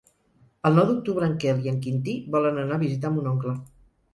[0.69, 3.55] El nou d'octubre en Quel i en Quintí volen anar a visitar mon oncle.